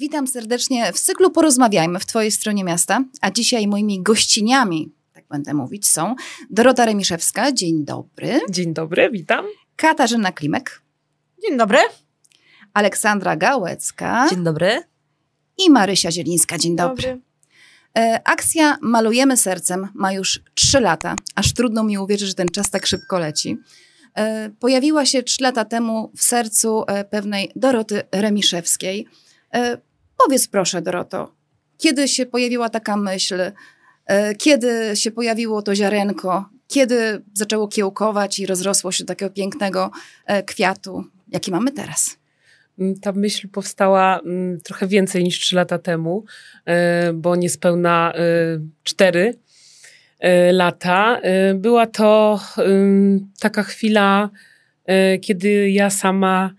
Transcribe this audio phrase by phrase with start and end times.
[0.00, 5.54] Witam serdecznie w cyklu Porozmawiajmy w Twojej stronie miasta, a dzisiaj moimi gościniami, tak będę
[5.54, 6.14] mówić, są
[6.50, 8.40] Dorota Remiszewska, dzień dobry.
[8.50, 9.44] Dzień dobry, witam.
[9.76, 10.82] Katarzyna Klimek.
[11.42, 11.78] Dzień dobry.
[12.74, 14.26] Aleksandra Gałecka.
[14.30, 14.82] Dzień dobry.
[15.58, 17.08] I Marysia Zielińska, dzień dobry.
[17.08, 17.22] dobry.
[17.98, 22.70] E, akcja Malujemy Sercem ma już trzy lata, aż trudno mi uwierzyć, że ten czas
[22.70, 23.56] tak szybko leci.
[24.14, 29.06] E, pojawiła się trzy lata temu w sercu e, pewnej Doroty Remiszewskiej.
[30.24, 31.32] Powiedz proszę, Doroto,
[31.78, 33.52] kiedy się pojawiła taka myśl,
[34.38, 39.90] kiedy się pojawiło to ziarenko, kiedy zaczęło kiełkować i rozrosło się do takiego pięknego
[40.46, 42.18] kwiatu, jaki mamy teraz?
[42.78, 46.24] Mm, ta myśl powstała mm, trochę więcej niż trzy lata temu,
[46.64, 48.20] e, bo niespełna e,
[48.82, 49.34] cztery
[50.18, 51.20] e, lata.
[51.54, 52.40] Była to
[53.40, 54.30] taka chwila,
[55.20, 56.54] kiedy ja sama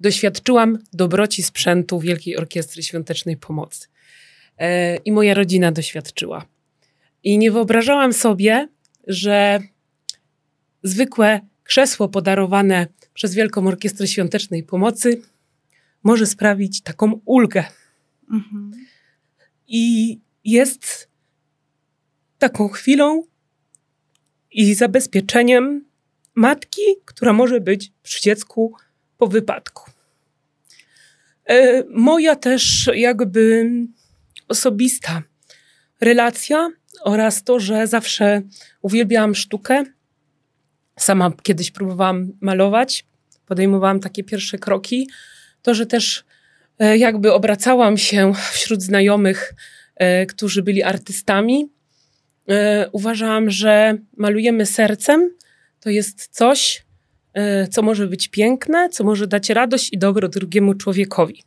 [0.00, 3.88] doświadczyłam dobroci sprzętu Wielkiej Orkiestry Świątecznej Pomocy.
[5.04, 6.46] I moja rodzina doświadczyła.
[7.24, 8.68] I nie wyobrażałam sobie,
[9.06, 9.60] że
[10.82, 15.22] zwykłe krzesło podarowane przez Wielką Orkiestrę Świątecznej Pomocy
[16.02, 17.64] może sprawić taką ulgę.
[18.32, 18.72] Mhm.
[19.68, 21.08] I jest
[22.38, 23.22] taką chwilą
[24.50, 25.84] i zabezpieczeniem
[26.34, 28.76] matki, która może być przy dziecku
[29.18, 29.90] po wypadku.
[31.48, 33.70] E, moja też jakby
[34.48, 35.22] osobista
[36.00, 36.68] relacja
[37.00, 38.42] oraz to, że zawsze
[38.82, 39.84] uwielbiałam sztukę,
[40.98, 43.06] sama kiedyś próbowałam malować,
[43.46, 45.10] podejmowałam takie pierwsze kroki,
[45.62, 46.24] to, że też
[46.78, 49.54] e, jakby obracałam się wśród znajomych,
[49.96, 51.70] e, którzy byli artystami.
[52.92, 55.30] Uważałam, że malujemy sercem
[55.80, 56.85] to jest coś,
[57.70, 61.42] co może być piękne, co może dać radość i dobro drugiemu człowiekowi.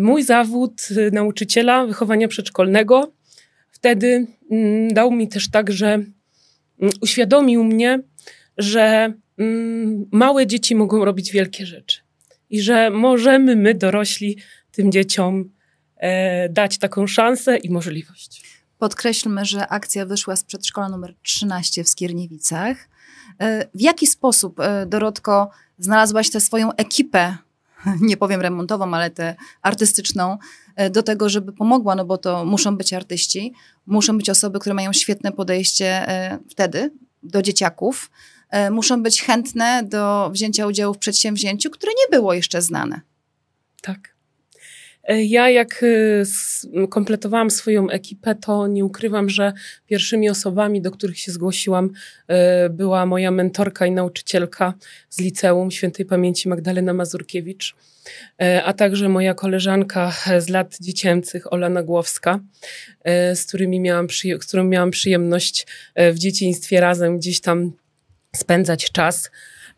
[0.00, 3.12] Mój zawód nauczyciela wychowania przedszkolnego
[3.80, 8.00] wtedy mm, dał mi też tak, że mm, uświadomił mnie,
[8.58, 12.00] że mm, małe dzieci mogą robić wielkie rzeczy
[12.50, 14.38] i że możemy my, dorośli,
[14.72, 15.50] tym dzieciom
[15.96, 18.42] e, dać taką szansę i możliwość.
[18.78, 22.88] Podkreślmy, że akcja wyszła z przedszkola numer 13 w Skierniewicach.
[23.40, 27.36] E, w jaki sposób, e, Dorotko, znalazłaś tę swoją ekipę,
[28.00, 30.38] nie powiem remontową, ale tę artystyczną,
[30.76, 33.54] e, do tego, żeby pomogła, no bo to muszą być artyści,
[33.86, 36.06] muszą być osoby, które mają świetne podejście
[36.50, 36.92] wtedy
[37.22, 38.10] do dzieciaków,
[38.70, 43.00] muszą być chętne do wzięcia udziału w przedsięwzięciu, które nie było jeszcze znane.
[43.82, 44.14] Tak.
[45.04, 49.52] E, ja jak e, kompletowałam swoją ekipę, to nie ukrywam, że
[49.86, 51.90] pierwszymi osobami, do których się zgłosiłam,
[52.70, 54.74] była moja mentorka i nauczycielka
[55.08, 57.74] z liceum świętej pamięci Magdalena Mazurkiewicz,
[58.64, 62.40] a także moja koleżanka z lat dziecięcych, Ola Nagłowska,
[63.34, 67.72] z, którymi miałam z którą miałam przyjemność w dzieciństwie razem gdzieś tam
[68.36, 69.30] spędzać czas.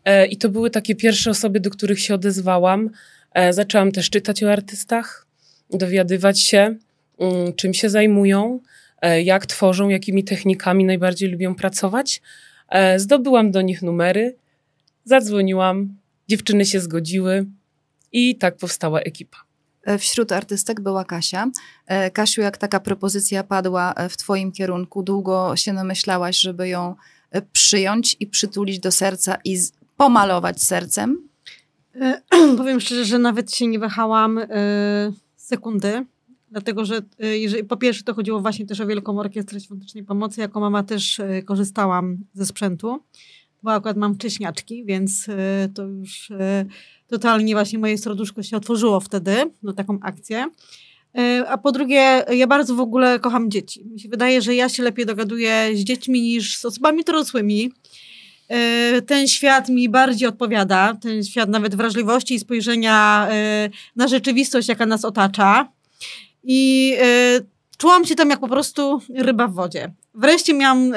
[0.05, 2.89] E, I to były takie pierwsze osoby, do których się odezwałam.
[3.33, 5.27] E, zaczęłam też czytać o artystach,
[5.69, 6.75] dowiadywać się,
[7.19, 8.59] mm, czym się zajmują,
[9.01, 12.21] e, jak tworzą, jakimi technikami najbardziej lubią pracować.
[12.97, 14.35] Zdobyłam do nich numery,
[15.05, 17.45] zadzwoniłam, dziewczyny się zgodziły
[18.11, 19.37] i tak powstała ekipa.
[19.99, 21.51] Wśród artystek była Kasia.
[22.13, 26.95] Kasiu, jak taka propozycja padła w Twoim kierunku, długo się namyślałaś, żeby ją
[27.51, 29.57] przyjąć i przytulić do serca i
[29.97, 31.29] pomalować sercem?
[32.01, 32.21] E,
[32.57, 34.47] powiem szczerze, że nawet się nie wahałam e,
[35.35, 36.05] sekundy,
[36.51, 40.41] dlatego że e, jeżeli, po pierwsze to chodziło właśnie też o Wielką Orkiestrę Świątecznej Pomocy.
[40.41, 42.99] Jako mama też korzystałam ze sprzętu,
[43.63, 45.27] bo akurat mam wcześniaczki, więc
[45.73, 46.31] to już
[47.07, 50.47] totalnie właśnie moje serduszko się otworzyło wtedy na taką akcję.
[51.17, 53.85] E, a po drugie, ja bardzo w ogóle kocham dzieci.
[53.85, 57.71] Mi się wydaje, że ja się lepiej dogaduję z dziećmi niż z osobami dorosłymi.
[58.53, 64.67] E, ten świat mi bardziej odpowiada, ten świat nawet wrażliwości i spojrzenia e, na rzeczywistość,
[64.67, 65.69] jaka nas otacza.
[66.43, 66.93] I
[67.77, 69.93] czułam się tam jak po prostu ryba w wodzie.
[70.13, 70.93] Wreszcie miałam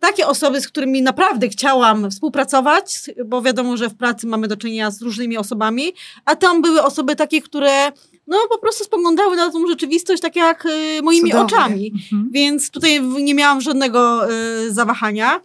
[0.00, 4.90] takie osoby, z którymi naprawdę chciałam współpracować, bo wiadomo, że w pracy mamy do czynienia
[4.90, 5.92] z różnymi osobami,
[6.24, 7.92] a tam były osoby takie, które
[8.26, 10.64] no po prostu spoglądały na tą rzeczywistość tak jak
[11.02, 11.56] moimi Cudownie.
[11.56, 11.92] oczami.
[11.94, 12.28] Mhm.
[12.32, 15.40] Więc tutaj nie miałam żadnego y, zawahania.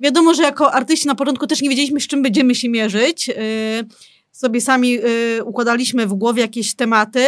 [0.00, 3.28] Wiadomo, że jako artyści na początku też nie wiedzieliśmy, z czym będziemy się mierzyć.
[3.28, 3.34] Y,
[4.32, 4.98] sobie sami
[5.38, 7.24] y, układaliśmy w głowie jakieś tematy.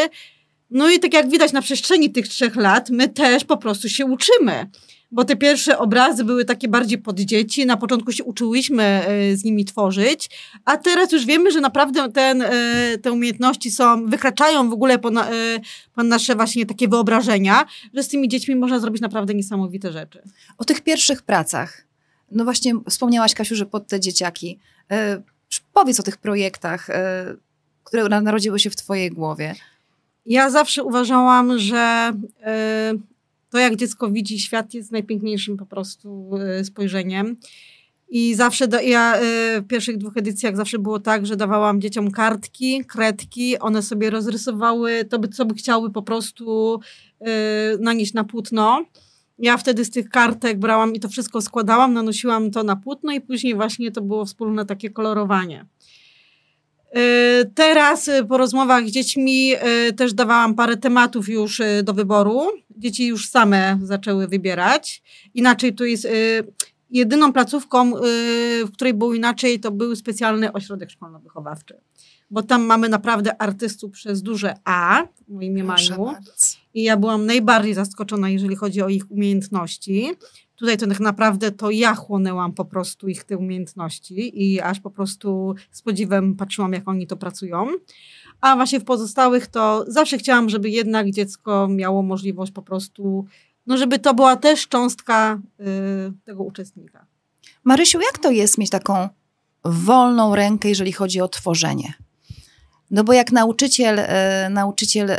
[0.71, 4.07] No i tak jak widać na przestrzeni tych trzech lat, my też po prostu się
[4.07, 4.67] uczymy.
[5.11, 7.67] bo te pierwsze obrazy były takie bardziej pod dzieci.
[7.67, 10.31] Na początku się uczyłyśmy e, z nimi tworzyć,
[10.65, 12.45] a teraz już wiemy, że naprawdę ten,
[13.03, 15.11] te umiejętności są, wykraczają w ogóle po,
[15.95, 20.23] po nasze właśnie takie wyobrażenia, że z tymi dziećmi można zrobić naprawdę niesamowite rzeczy.
[20.59, 21.88] O tych pierwszych pracach.
[22.33, 24.59] No właśnie wspomniałaś, Kasiu, że pod te dzieciaki.
[25.73, 26.87] Powiedz o tych projektach,
[27.85, 29.55] które narodziły się w twojej głowie.
[30.27, 32.13] Ja zawsze uważałam, że
[33.51, 37.37] to, jak dziecko widzi świat, jest najpiękniejszym po prostu e, spojrzeniem.
[38.11, 39.21] I zawsze, do, ja e,
[39.61, 45.05] w pierwszych dwóch edycjach zawsze było tak, że dawałam dzieciom kartki, kredki, one sobie rozrysowały
[45.05, 46.81] to, co by chciały po prostu
[47.21, 47.31] e,
[47.81, 48.85] nanieść na płótno.
[49.39, 53.21] Ja wtedy z tych kartek brałam i to wszystko składałam, nanosiłam to na płótno i
[53.21, 55.67] później właśnie to było wspólne takie kolorowanie.
[56.97, 59.53] Y, teraz y, po rozmowach z dziećmi
[59.89, 62.41] y, też dawałam parę tematów już do wyboru.
[62.77, 65.03] Dzieci już same zaczęły wybierać.
[65.35, 66.09] Inaczej tu jest
[66.91, 67.93] jedyną placówką,
[68.67, 71.75] w której było inaczej, to był specjalny ośrodek szkolno-wychowawczy.
[72.31, 76.15] Bo tam mamy naprawdę artystów przez duże A w moim mniemaniu.
[76.79, 80.11] I ja byłam najbardziej zaskoczona, jeżeli chodzi o ich umiejętności.
[80.57, 84.91] Tutaj to tak naprawdę to ja chłonęłam po prostu ich te umiejętności i aż po
[84.91, 87.67] prostu z podziwem patrzyłam, jak oni to pracują.
[88.41, 93.27] A właśnie w pozostałych to zawsze chciałam, żeby jednak dziecko miało możliwość po prostu,
[93.67, 95.65] no żeby to była też cząstka y,
[96.25, 97.07] tego uczestnika.
[97.65, 99.09] Marysiu, jak to jest mieć taką
[99.65, 101.95] wolną rękę, jeżeli chodzi o tworzenie?
[102.91, 104.05] No bo jak nauczyciel, y,
[104.51, 105.19] nauczyciel y,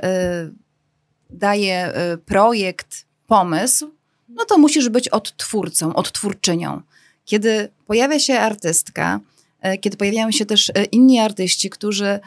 [1.30, 3.90] daje y, projekt, pomysł,
[4.30, 6.82] no to musisz być odtwórcą, odtwórczynią.
[7.26, 9.20] Kiedy pojawia się artystka,
[9.62, 12.20] e, kiedy pojawiają się też e, inni artyści, którzy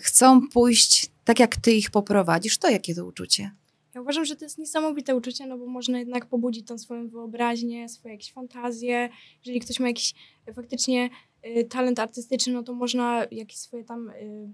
[0.00, 3.50] chcą pójść tak, jak ty ich poprowadzisz, to jakie to uczucie?
[3.94, 7.88] Ja uważam, że to jest niesamowite uczucie, no bo można jednak pobudzić tą swoją wyobraźnię,
[7.88, 9.08] swoje jakieś fantazje.
[9.44, 10.14] Jeżeli ktoś ma jakiś
[10.54, 11.10] faktycznie
[11.46, 14.48] y, talent artystyczny, no to można jakieś swoje tam y,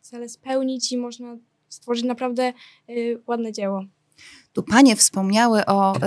[0.00, 1.36] cele spełnić i można
[1.70, 2.52] stworzyć naprawdę
[2.88, 3.84] y, ładne dzieło.
[4.52, 6.00] Tu panie wspomniały o y,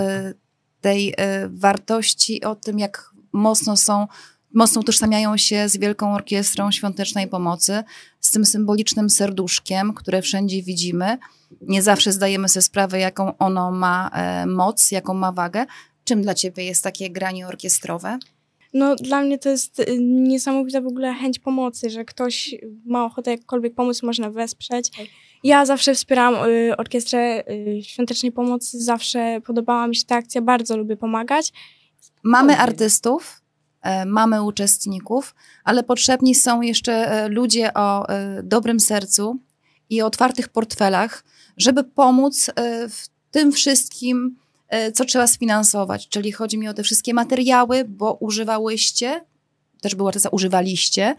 [0.80, 1.14] tej y,
[1.48, 4.06] wartości, o tym, jak mocno są
[4.54, 7.82] mocno utożsamiają się z Wielką Orkiestrą Świątecznej Pomocy,
[8.20, 11.18] z tym symbolicznym serduszkiem, które wszędzie widzimy.
[11.60, 15.66] Nie zawsze zdajemy sobie sprawę, jaką ono ma e, moc, jaką ma wagę.
[16.04, 18.18] Czym dla ciebie jest takie granie orkiestrowe?
[18.74, 22.54] No, dla mnie to jest niesamowita w ogóle chęć pomocy, że ktoś
[22.86, 24.90] ma ochotę jakkolwiek pomóc, można wesprzeć.
[25.44, 30.76] Ja zawsze wspieram y, Orkiestrę y, Świątecznej Pomocy, zawsze podobała mi się ta akcja, bardzo
[30.76, 31.52] lubię pomagać.
[32.22, 33.40] Mamy artystów,
[33.82, 39.38] e, mamy uczestników, ale potrzebni są jeszcze e, ludzie o e, dobrym sercu
[39.90, 41.24] i otwartych portfelach,
[41.56, 42.50] żeby pomóc
[42.88, 44.36] w tym wszystkim,
[44.94, 46.08] co trzeba sfinansować.
[46.08, 49.24] Czyli chodzi mi o te wszystkie materiały, bo używałyście,
[49.80, 51.14] też była to używaliście,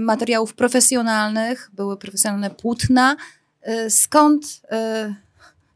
[0.00, 3.16] materiałów profesjonalnych, były profesjonalne płótna.
[3.62, 5.14] E, skąd, e,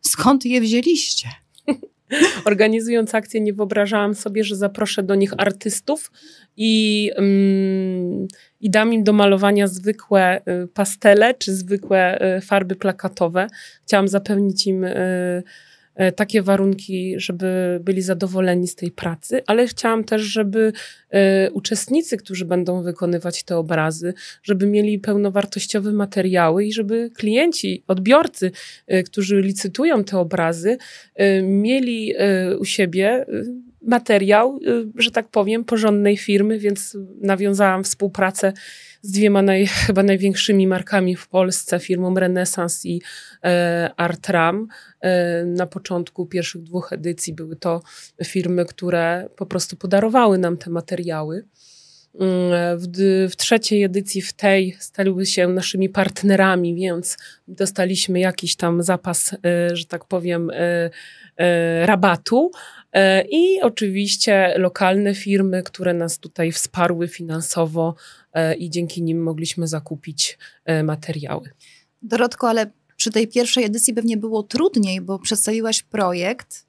[0.01, 1.29] skąd je wzięliście?
[2.45, 6.13] Organizując akcję, nie wyobrażałam sobie, że zaproszę do nich artystów
[6.57, 8.29] i, um,
[8.61, 10.41] i dam im do malowania zwykłe
[10.75, 13.47] pastele czy zwykłe farby plakatowe.
[13.83, 15.43] Chciałam zapewnić im E,
[16.17, 20.73] takie warunki, żeby byli zadowoleni z tej pracy, ale chciałam też, żeby
[21.11, 28.51] e, uczestnicy, którzy będą wykonywać te obrazy, żeby mieli pełnowartościowe materiały i żeby klienci, odbiorcy,
[28.87, 30.79] e, którzy licytują te obrazy,
[31.43, 32.15] mieli
[32.59, 33.27] u siebie
[33.83, 34.61] materiał,
[34.97, 38.53] że tak powiem, porządnej firmy, więc nawiązałam współpracę
[39.03, 43.03] z dwiema naj, chyba największymi markami w Polsce, firmą Renesans i
[43.45, 44.69] e, Artram.
[45.01, 47.83] E, na początku pierwszych dwóch edycji były to
[48.25, 51.45] firmy, które po prostu podarowały nam te materiały.
[52.21, 52.87] Mm, w,
[53.31, 57.17] w, trzeciej edycji, w tej, staliły się naszymi partnerami, więc
[57.49, 60.91] dostaliśmy jakiś tam zapas, e, że tak powiem, e,
[61.37, 62.51] e, rabatu.
[63.31, 67.95] I oczywiście lokalne firmy, które nas tutaj wsparły finansowo
[68.59, 70.39] i dzięki nim mogliśmy zakupić
[70.85, 71.51] materiały.
[72.03, 76.67] Dorotko, ale przy tej pierwszej edycji pewnie było trudniej, bo przedstawiłaś projekt,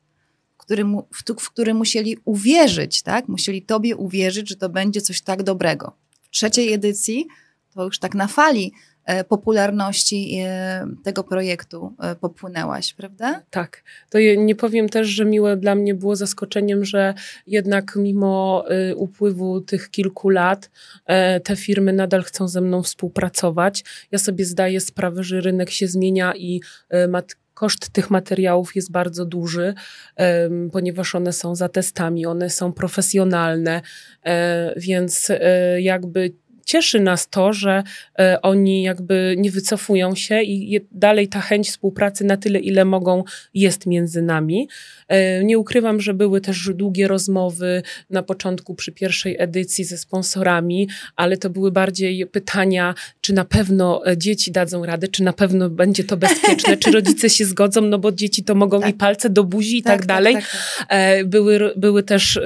[0.65, 3.27] który mu, w, w który musieli uwierzyć, tak?
[3.27, 5.95] Musieli tobie uwierzyć, że to będzie coś tak dobrego.
[6.21, 7.27] W trzeciej edycji
[7.73, 8.71] to już tak na fali
[9.05, 13.41] E, popularności e, tego projektu e, popłynęłaś, prawda?
[13.49, 13.83] Tak.
[14.09, 17.13] To nie powiem też, że miłe dla mnie było zaskoczeniem, że
[17.47, 18.65] jednak mimo
[18.95, 20.69] upływu tych kilku lat
[21.43, 23.83] te firmy nadal chcą ze mną współpracować.
[24.11, 26.61] Ja sobie zdaję sprawę, że rynek się zmienia i
[27.53, 29.73] koszt tych materiałów jest bardzo duży,
[30.71, 33.81] ponieważ one są za testami, one są profesjonalne,
[34.25, 36.33] e, więc e, jakby
[36.65, 37.83] cieszy nas to, że
[38.19, 43.23] e, oni jakby nie wycofują się i dalej ta chęć współpracy na tyle, ile mogą,
[43.53, 44.69] jest między nami.
[45.07, 50.89] E, nie ukrywam, że były też długie rozmowy na początku przy pierwszej edycji ze sponsorami,
[51.15, 55.69] ale to były bardziej pytania, czy na pewno e, dzieci dadzą radę, czy na pewno
[55.69, 58.89] będzie to bezpieczne, czy rodzice się zgodzą, no bo dzieci to mogą tak.
[58.89, 60.33] i palce do buzi i tak, tak, tak dalej.
[60.33, 60.45] Tak,
[60.89, 62.39] tak, były, były też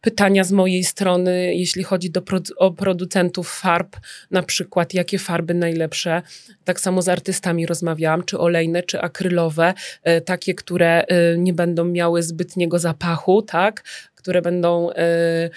[0.00, 2.22] pytania z mojej strony, jeśli chodzi do,
[2.56, 3.96] o producentów farb,
[4.30, 6.22] na przykład jakie farby najlepsze.
[6.64, 11.84] Tak samo z artystami rozmawiałam, czy olejne, czy akrylowe, e, takie, które e, nie będą
[11.84, 13.82] miały zbytniego zapachu, tak?
[14.26, 15.50] które będą e,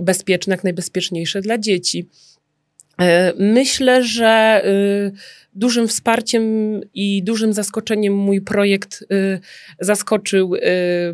[0.00, 2.08] bezpieczne, jak najbezpieczniejsze dla dzieci.
[3.38, 4.62] Myślę, że
[5.54, 6.42] dużym wsparciem
[6.94, 9.40] i dużym zaskoczeniem mój projekt y,
[9.80, 10.60] zaskoczył y,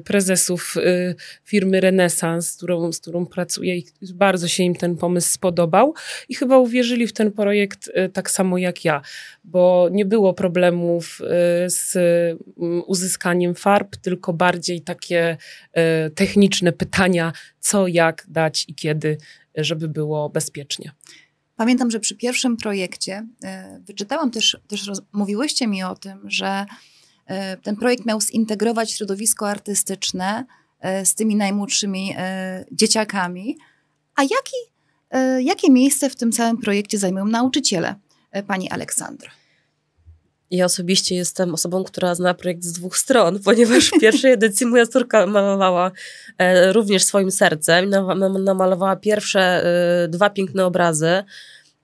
[0.04, 1.14] prezesów y,
[1.44, 5.94] firmy Renesans, z którą, z którą pracuję i bardzo się im ten pomysł spodobał
[6.28, 9.02] i chyba uwierzyli w ten projekt y, tak samo jak ja,
[9.44, 11.24] bo nie było problemów y,
[11.70, 15.36] z mm, uzyskaniem farb, tylko bardziej takie
[16.06, 19.18] y, techniczne pytania, co, jak dać i kiedy,
[19.54, 20.92] żeby było bezpiecznie.
[21.56, 26.66] Pamiętam, że przy pierwszym projekcie e, wyczytałam też, też roz, mówiłyście mi o tym, że
[27.26, 30.44] e, ten projekt miał zintegrować środowisko artystyczne
[30.80, 32.14] e, z tymi najmłodszymi
[32.72, 33.58] dzieciakami.
[34.14, 34.56] A jaki,
[35.44, 37.94] jakie miejsce w tym całym projekcie zajmują nauczyciele,
[38.46, 39.30] pani Aleksandra?
[40.50, 44.86] Ja osobiście jestem osobą, która zna projekt z dwóch stron, ponieważ w pierwszej edycji moja
[44.86, 45.90] córka malowała
[46.38, 47.90] e, również swoim sercem,
[48.44, 51.24] namalowała pierwsze e, dwa piękne obrazy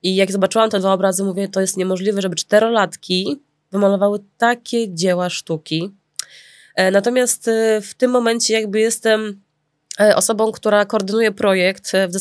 [0.03, 3.41] i jak zobaczyłam te dwa obrazy, mówię, to jest niemożliwe, żeby czterolatki
[3.71, 5.91] wymalowały takie dzieła sztuki.
[6.75, 7.49] E, natomiast
[7.81, 9.42] w tym momencie jakby jestem E,
[10.15, 12.11] osobą, która koordynuje projekt e, w,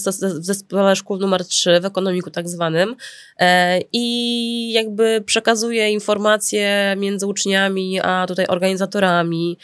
[0.44, 2.96] zespole szkół numer 3, w ekonomiku tak zwanym
[3.38, 9.58] e, i jakby przekazuje informacje między uczniami, a tutaj organizatorami,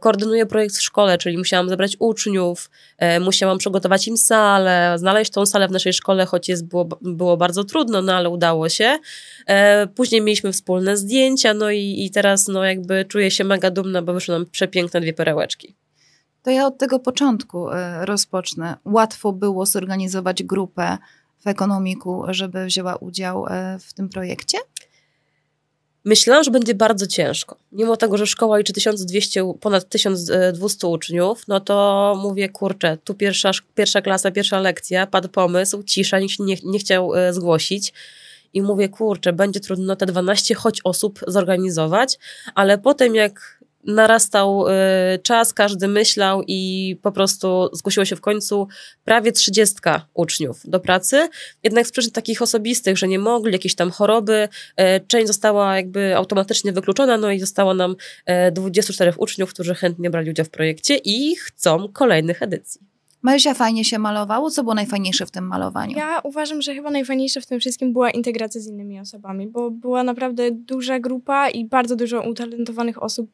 [0.00, 2.70] koordynuje projekt w szkole, czyli musiałam zebrać uczniów,
[3.20, 7.64] musiałam przygotować im salę, znaleźć tą salę w naszej szkole, choć jest, było, było bardzo
[7.64, 8.98] trudno, no ale udało się.
[9.94, 14.12] Później mieliśmy wspólne zdjęcia, no i, i teraz no jakby czuję się mega dumna, bo
[14.12, 15.76] wyszły nam przepiękne dwie perełeczki.
[16.42, 18.76] To ja od tego początku e, rozpocznę.
[18.84, 20.98] Łatwo było zorganizować grupę
[21.38, 24.58] w ekonomiku, żeby wzięła udział e, w tym projekcie?
[26.04, 27.56] Myślałam, że będzie bardzo ciężko.
[27.72, 33.50] Mimo tego, że szkoła liczy 1200, ponad 1200 uczniów, no to mówię, kurczę, tu pierwsza,
[33.74, 37.92] pierwsza klasa, pierwsza lekcja, padł pomysł, cisza, nikt nie, nie chciał zgłosić.
[38.54, 42.18] I mówię, kurczę, będzie trudno te 12 choć osób zorganizować,
[42.54, 44.72] ale potem jak narastał y,
[45.22, 48.68] czas, każdy myślał i po prostu zgłosiło się w końcu
[49.04, 51.28] prawie trzydziestka uczniów do pracy.
[51.62, 54.48] Jednak z przyczyn takich osobistych, że nie mogli, jakieś tam choroby,
[54.80, 57.96] y, część została jakby automatycznie wykluczona, no i zostało nam
[58.52, 62.89] 24 y, uczniów, którzy chętnie brali udział w projekcie i chcą kolejnych edycji.
[63.22, 64.50] Marysia fajnie się malowało.
[64.50, 65.96] Co było najfajniejsze w tym malowaniu?
[65.96, 70.02] Ja uważam, że chyba najfajniejsze w tym wszystkim była integracja z innymi osobami, bo była
[70.02, 73.30] naprawdę duża grupa i bardzo dużo utalentowanych osób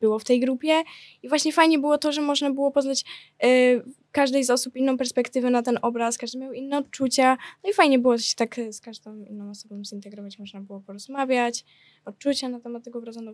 [0.00, 0.82] było w tej grupie.
[1.22, 3.04] I właśnie fajnie było to, że można było poznać
[3.44, 7.36] y, każdej z osób inną perspektywę na ten obraz, każdy miał inne odczucia.
[7.64, 11.64] No i fajnie było się tak z każdą inną osobą zintegrować, można było porozmawiać,
[12.04, 13.20] odczucia na temat tego obrazu.
[13.22, 13.32] No,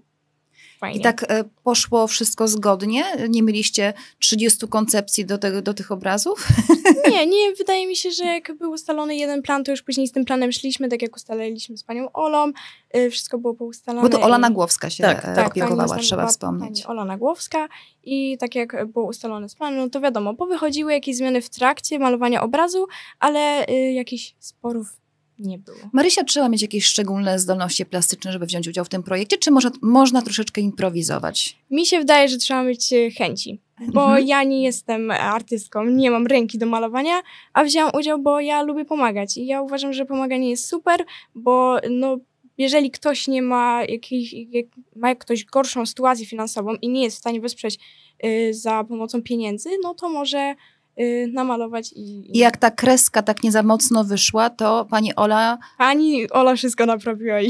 [0.80, 0.99] Fajnie.
[0.99, 3.04] I tak e, poszło wszystko zgodnie?
[3.28, 6.49] Nie mieliście 30 koncepcji do, te, do tych obrazów?
[7.11, 7.52] Nie, nie.
[7.59, 10.52] Wydaje mi się, że jak był ustalony jeden plan, to już później z tym planem
[10.52, 12.52] szliśmy, tak jak ustaliliśmy z panią Olą.
[12.90, 14.09] E, wszystko było poustalone.
[14.09, 16.82] Bo to Ola Nagłowska się tak, tak, opiekowała, trzeba wspomnieć.
[16.82, 17.68] Pani Ola Nagłowska
[18.04, 21.99] i tak jak było ustalone z planem, no to wiadomo, powychodziły jakieś zmiany w trakcie
[21.99, 22.87] malowania obrazu,
[23.18, 25.01] ale y, jakichś sporów
[25.38, 25.78] nie było.
[25.92, 29.70] Marysia trzeba mieć jakieś szczególne zdolności plastyczne, żeby wziąć udział w tym projekcie, czy może,
[29.82, 31.58] można troszeczkę improwizować?
[31.70, 33.60] Mi się wydaje, że trzeba mieć e, chęci,
[33.92, 34.26] bo mhm.
[34.26, 37.22] ja nie jestem artystką, nie mam ręki do malowania,
[37.52, 41.78] a wzięłam udział, bo ja lubię pomagać i ja uważam, że pomaganie jest super, bo
[41.90, 42.18] no,
[42.58, 47.20] jeżeli ktoś nie ma jakiejś, jak, ma ktoś gorszą sytuację finansową i nie jest w
[47.20, 47.78] stanie wesprzeć
[48.24, 50.54] y, za pomocą pieniędzy, no to może
[51.00, 51.92] Y, namalować.
[51.92, 55.58] I, I jak ta kreska tak nie za mocno wyszła, to pani Ola...
[55.78, 57.46] Pani Ola wszystko naprawiła i,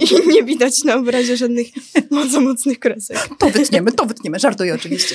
[0.00, 1.66] i nie widać na obrazie żadnych
[2.10, 3.28] bardzo mocnych kresek.
[3.38, 5.14] To wytniemy, to wytniemy, żartuję oczywiście.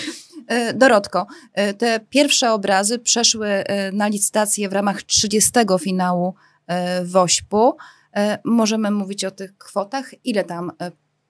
[0.69, 1.27] Y, Dorotko,
[1.69, 3.47] y, te pierwsze obrazy przeszły
[3.93, 6.35] na licytację w ramach 30 finału
[7.03, 7.77] WOŚP-u.
[8.45, 10.25] Możemy mówić o tych kwotach.
[10.25, 10.71] Ile tam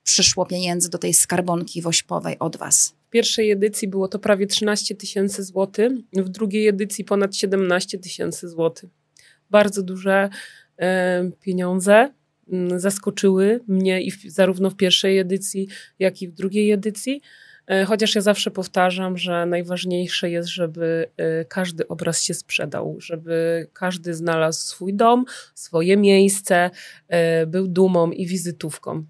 [0.02, 2.94] przyszło pieniędzy do tej skarbonki wośpowej od was?
[3.12, 8.90] Pierwszej edycji było to prawie 13 tysięcy złotych, w drugiej edycji ponad 17 tysięcy złotych.
[9.50, 10.28] Bardzo duże
[10.78, 12.12] e, pieniądze
[12.76, 17.20] zaskoczyły mnie i w, zarówno w pierwszej edycji, jak i w drugiej edycji.
[17.66, 23.66] E, Chociaż ja zawsze powtarzam, że najważniejsze jest, żeby e, każdy obraz się sprzedał, żeby
[23.72, 26.70] każdy znalazł swój dom, swoje miejsce,
[27.46, 29.04] był dumą i wizytówką.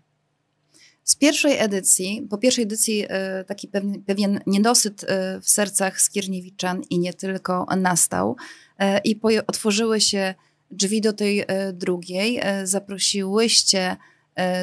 [1.05, 6.83] Z pierwszej edycji, po pierwszej edycji e, taki pewien, pewien niedosyt e, w sercach Skierniewiczan
[6.91, 8.37] i nie tylko nastał
[8.79, 10.35] e, i poje- otworzyły się
[10.71, 12.41] drzwi do tej drugiej.
[12.65, 13.97] Zaprosiłyście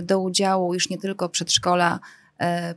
[0.03, 1.99] do udziału już nie tylko przedszkola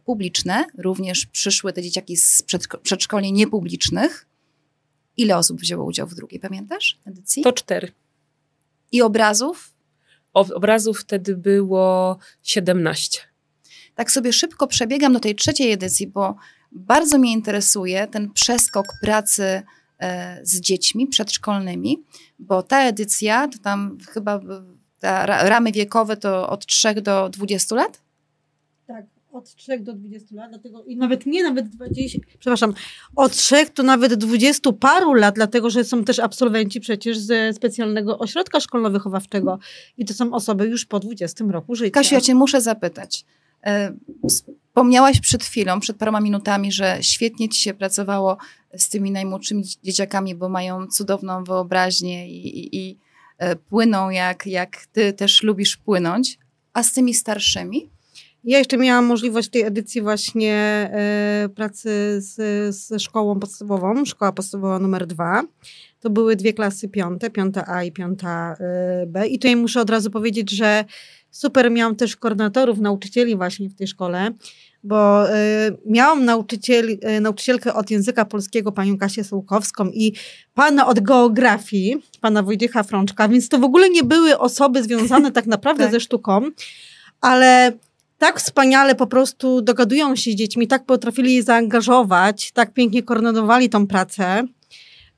[0.04, 4.26] publiczne, również przyszły te dzieciaki z przedszko- przedszkoli niepublicznych.
[5.16, 7.42] Ile osób wzięło udział w drugiej, pamiętasz, edycji?
[7.42, 7.92] To cztery.
[8.92, 9.74] I obrazów?
[10.34, 13.18] Ob- Obrazów wtedy było 17.
[13.94, 16.36] tak sobie szybko przebiegam do tej trzeciej edycji, bo
[16.72, 19.62] bardzo mnie interesuje ten przeskok pracy
[19.98, 22.02] e, z dziećmi przedszkolnymi,
[22.38, 24.40] bo ta edycja, to tam chyba
[25.26, 28.00] ramy wiekowe to od 3 do 20 lat?
[28.86, 32.74] Tak, od 3 do 20 lat, dlatego i nawet nie nawet 20, przepraszam,
[33.16, 38.18] od 3 to nawet 20 paru lat, dlatego że są też absolwenci przecież ze specjalnego
[38.18, 39.58] ośrodka szkolno-wychowawczego
[39.98, 41.90] i to są osoby już po 20 roku życia.
[41.90, 43.24] Kasiu, ja cię muszę zapytać.
[44.28, 48.36] Wspomniałaś przed chwilą, przed paroma minutami, że świetnie ci się pracowało
[48.76, 52.98] z tymi najmłodszymi dzieciakami, bo mają cudowną wyobraźnię i, i, i
[53.38, 56.38] e, płyną jak, jak ty też lubisz płynąć.
[56.72, 57.90] A z tymi starszymi?
[58.44, 62.36] Ja jeszcze miałam możliwość tej edycji właśnie e, pracy z,
[62.76, 65.42] ze szkołą podstawową, szkoła podstawowa numer dwa.
[66.00, 69.26] To były dwie klasy piąte, piąta A i piąta e, B.
[69.26, 70.84] I tutaj muszę od razu powiedzieć, że
[71.30, 74.30] super miałam też koordynatorów, nauczycieli właśnie w tej szkole,
[74.84, 80.12] bo e, miałam nauczyciel, e, nauczycielkę od języka polskiego, panią Kasię Sołkowską i
[80.54, 85.46] pana od geografii, pana Wojciecha Frączka, więc to w ogóle nie były osoby związane tak
[85.46, 85.92] naprawdę Tak.
[85.92, 86.40] ze sztuką,
[87.20, 87.72] ale
[88.22, 93.68] tak wspaniale po prostu dogadują się z dziećmi, tak potrafili je zaangażować, tak pięknie koordynowali
[93.68, 94.44] tą pracę,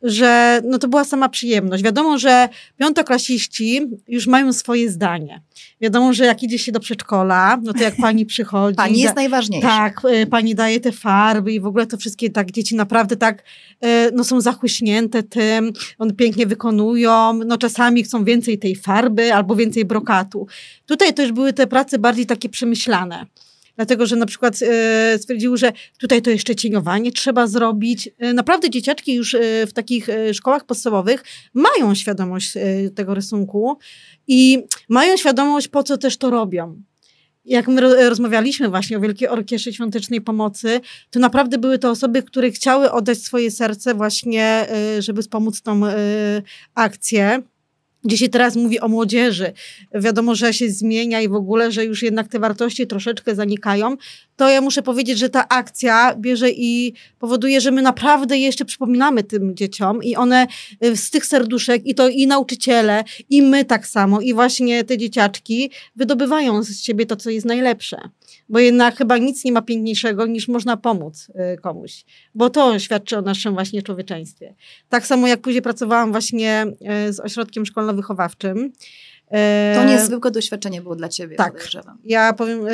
[0.05, 1.83] że no to była sama przyjemność.
[1.83, 5.43] Wiadomo, że piątoklasiści już mają swoje zdanie.
[5.81, 8.77] Wiadomo, że jak idzie się do przedszkola, no to jak pani przychodzi...
[8.77, 9.69] Pani da- jest najważniejsza.
[9.69, 13.43] tak, y, pani daje te farby i w ogóle to wszystkie tak dzieci naprawdę tak
[13.85, 19.57] y, no, są zachłyśnięte tym, one pięknie wykonują, no czasami chcą więcej tej farby albo
[19.57, 20.47] więcej brokatu.
[20.87, 23.27] Tutaj też były te prace bardziej takie przemyślane.
[23.77, 28.09] Dlatego, że na przykład e, stwierdziły, że tutaj to jeszcze cieniowanie trzeba zrobić.
[28.19, 32.55] E, naprawdę dzieciaczki już e, w takich szkołach podstawowych mają świadomość
[32.95, 33.79] tego rysunku
[34.27, 36.83] i mają świadomość, po co też to robią
[37.45, 42.23] jak my ro- rozmawialiśmy właśnie o Wielkiej Orkiestrze Świątecznej Pomocy, to naprawdę były to osoby,
[42.23, 44.67] które chciały oddać swoje serce właśnie,
[44.99, 45.81] żeby wspomóc tą
[46.75, 47.43] akcję.
[48.05, 49.53] Gdzie się teraz mówi o młodzieży,
[49.95, 53.97] wiadomo, że się zmienia i w ogóle, że już jednak te wartości troszeczkę zanikają,
[54.37, 59.23] to ja muszę powiedzieć, że ta akcja bierze i powoduje, że my naprawdę jeszcze przypominamy
[59.23, 60.47] tym dzieciom i one
[60.85, 64.99] y, z tych serduszek, i to i nauczyciele, i my tak samo, i właśnie te
[64.99, 67.97] dzieciaczki wydobywają z siebie to, co jest najlepsze.
[68.49, 72.05] Bo jednak chyba nic nie ma piękniejszego, niż można pomóc y, komuś.
[72.35, 74.55] Bo to świadczy o naszym właśnie człowieczeństwie.
[74.89, 76.67] Tak samo jak później pracowałam właśnie
[77.09, 78.59] y, z ośrodkiem szkolno-wychowawczym.
[78.65, 81.53] y, To niezwykłe doświadczenie było dla ciebie, tak.
[81.53, 81.99] podejrzewam.
[82.05, 82.71] ja powiem, y,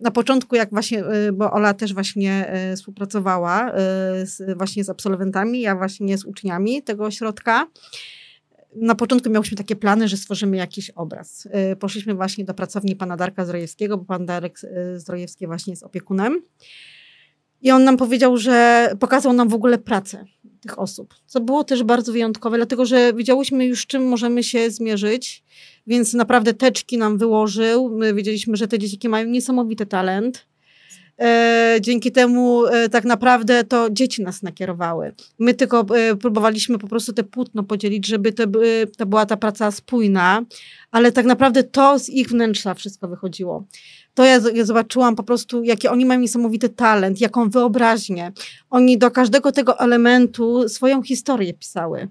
[0.00, 3.72] na początku jak właśnie, y, bo Ola też właśnie y, współpracowała y,
[4.26, 7.66] z, właśnie z absolwentami, ja właśnie z uczniami tego ośrodka.
[8.74, 11.46] Na początku miałyśmy takie plany, że stworzymy jakiś obraz.
[11.72, 15.82] Y, Poszliśmy właśnie do pracowni pana Darka Zdrojewskiego, bo pan Darek y, Zdrojewski właśnie jest
[15.82, 16.42] opiekunem.
[17.62, 20.24] I on nam powiedział, że pokazał nam w ogóle pracę
[20.60, 25.44] tych osób, co było też bardzo wyjątkowe, dlatego że wiedziałyśmy już, czym możemy się zmierzyć,
[25.86, 27.90] więc naprawdę teczki nam wyłożył.
[27.90, 30.46] My wiedzieliśmy, że te dzieciaki mają niesamowity talent.
[31.20, 35.14] E, dzięki temu e, tak naprawdę to dzieci nas nakierowały.
[35.38, 38.44] My tylko e, próbowaliśmy po prostu te płótno podzielić, żeby to,
[38.98, 40.42] to była ta praca spójna,
[40.90, 43.64] ale tak naprawdę to z ich wnętrza wszystko wychodziło.
[44.14, 48.32] To ja, ja zobaczyłam po prostu, jaki oni mają niesamowity talent, jaką wyobraźnię.
[48.70, 52.08] Oni do każdego tego elementu swoją historię pisały.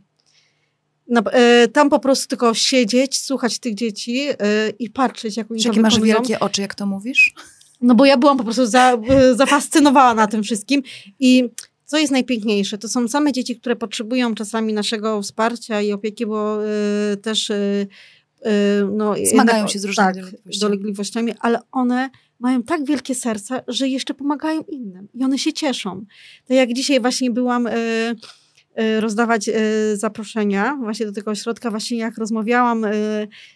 [1.73, 4.27] Tam po prostu tylko siedzieć, słuchać tych dzieci
[4.79, 7.33] i patrzeć, jak oni jakie masz wielkie oczy, jak to mówisz?
[7.83, 10.83] No bo ja byłam po prostu za, e, zafascynowana tym wszystkim
[11.19, 11.49] i
[11.85, 16.59] co jest najpiękniejsze, to są same dzieci, które potrzebują czasami naszego wsparcia i opieki, bo
[17.13, 17.87] y, też y,
[18.91, 20.59] no, Zmagają jednak, się z różnymi tak, dolegliwościami.
[20.59, 26.05] dolegliwościami, ale one mają tak wielkie serca, że jeszcze pomagają innym i one się cieszą.
[26.47, 28.15] To jak dzisiaj właśnie byłam y, y,
[28.99, 32.85] rozdawać y, zaproszenia właśnie do tego ośrodka, właśnie jak rozmawiałam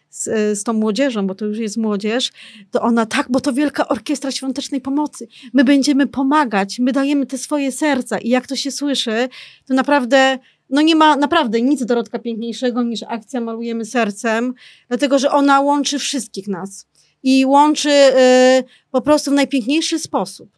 [0.09, 2.31] z, z tą młodzieżą, bo to już jest młodzież,
[2.71, 5.27] to ona tak, bo to Wielka Orkiestra Świątecznej Pomocy.
[5.53, 9.29] My będziemy pomagać, my dajemy te swoje serca i jak to się słyszy,
[9.65, 14.53] to naprawdę no nie ma naprawdę nic Dorotka piękniejszego niż akcja Malujemy Sercem,
[14.87, 16.87] dlatego że ona łączy wszystkich nas
[17.23, 20.56] i łączy y, po prostu w najpiękniejszy sposób.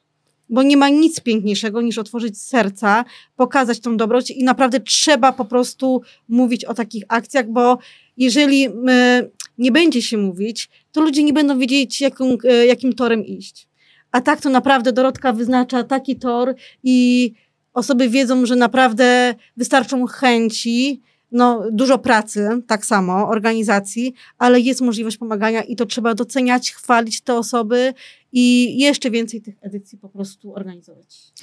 [0.49, 5.45] Bo nie ma nic piękniejszego niż otworzyć serca, pokazać tą dobroć i naprawdę trzeba po
[5.45, 7.77] prostu mówić o takich akcjach, bo
[8.17, 8.71] jeżeli y,
[9.57, 13.67] nie będzie się mówić, to ludzie nie będą wiedzieć, jaką, y, jakim torem iść.
[14.11, 17.31] A tak to naprawdę Dorotka wyznacza taki tor i
[17.73, 25.17] osoby wiedzą, że naprawdę wystarczą chęci, no, dużo pracy, tak samo, organizacji, ale jest możliwość
[25.17, 27.93] pomagania i to trzeba doceniać, chwalić te osoby
[28.31, 31.33] i jeszcze więcej tych edycji po prostu organizować.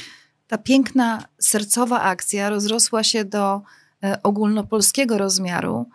[0.46, 3.60] Ta piękna, sercowa akcja rozrosła się do
[4.02, 5.86] e, ogólnopolskiego rozmiaru.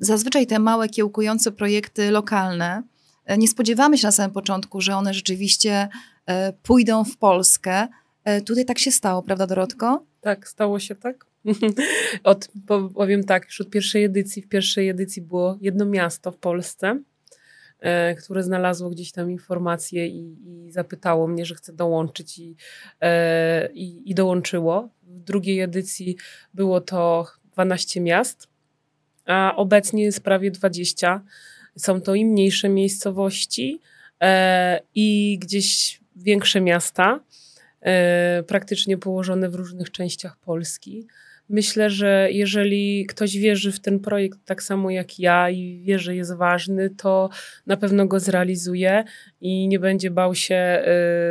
[0.00, 2.82] Zazwyczaj te małe, kiełkujące projekty lokalne,
[3.24, 5.88] e, nie spodziewamy się na samym początku, że one rzeczywiście
[6.26, 7.88] e, pójdą w Polskę.
[8.46, 10.04] Tutaj tak się stało, prawda Dorotko?
[10.20, 11.27] Tak, stało się tak.
[12.24, 12.48] Od,
[12.94, 17.02] powiem tak, już od pierwszej edycji, w pierwszej edycji było jedno miasto w Polsce,
[17.80, 22.56] e, które znalazło gdzieś tam informacje i, i zapytało mnie, że chce dołączyć i,
[23.00, 24.88] e, i, i dołączyło.
[25.02, 26.16] W drugiej edycji
[26.54, 28.48] było to 12 miast,
[29.26, 31.24] a obecnie jest prawie 20.
[31.76, 33.80] Są to i mniejsze miejscowości,
[34.20, 37.20] e, i gdzieś większe miasta,
[38.46, 41.06] praktycznie położone w różnych częściach Polski.
[41.48, 46.16] Myślę, że jeżeli ktoś wierzy w ten projekt tak samo jak ja i wie, że
[46.16, 47.30] jest ważny, to
[47.66, 49.04] na pewno go zrealizuje
[49.40, 50.82] i nie będzie bał się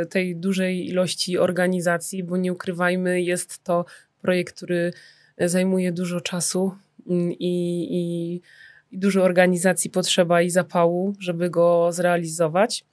[0.02, 3.84] y, tej dużej ilości organizacji, bo nie ukrywajmy, jest to
[4.22, 4.92] projekt, który
[5.38, 6.72] zajmuje dużo czasu
[7.08, 8.34] mm, i, i,
[8.94, 12.84] i dużo organizacji potrzeba i zapału, żeby go zrealizować.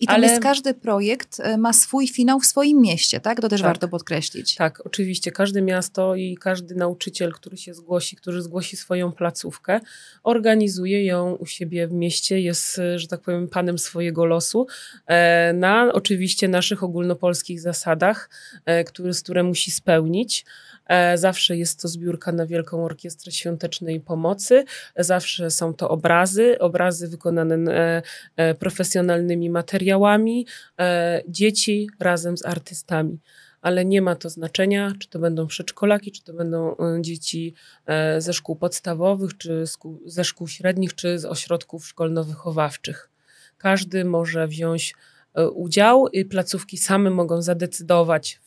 [0.00, 0.26] I tam Ale...
[0.26, 3.40] jest każdy projekt e, ma swój finał w swoim mieście, tak?
[3.40, 3.68] To też tak.
[3.68, 4.54] warto podkreślić.
[4.54, 5.32] Tak, oczywiście.
[5.32, 9.80] Każde miasto i każdy nauczyciel, który się zgłosi, który zgłosi swoją placówkę,
[10.22, 14.66] organizuje ją u siebie w mieście, jest, e, że tak powiem, panem swojego losu,
[15.06, 18.30] e, na oczywiście naszych ogólnopolskich zasadach,
[18.86, 20.44] które, które musi spełnić.
[20.90, 24.64] E, zawsze jest to zbiórka na Wielką Orkiestrę Świątecznej Pomocy.
[24.96, 28.02] Zawsze są to obrazy, obrazy wykonane e,
[28.36, 30.46] e, profesjonalnymi materiałami,
[31.28, 33.18] dzieci razem z artystami
[33.60, 37.54] ale nie ma to znaczenia, czy to będą przedszkolaki, czy to będą dzieci
[38.18, 39.64] ze szkół podstawowych, czy
[40.06, 43.10] ze szkół średnich, czy z ośrodków szkolno-wychowawczych.
[43.58, 44.94] Każdy może wziąć
[45.54, 46.06] udział.
[46.30, 48.40] Placówki same mogą zadecydować,